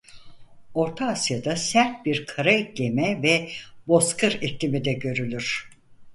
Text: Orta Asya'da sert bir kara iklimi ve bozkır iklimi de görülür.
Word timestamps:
Orta 0.73 1.07
Asya'da 1.07 1.55
sert 1.55 2.05
bir 2.05 2.25
kara 2.25 2.51
iklimi 2.53 3.23
ve 3.23 3.49
bozkır 3.87 4.41
iklimi 4.41 4.85
de 4.85 4.93
görülür. 4.93 5.69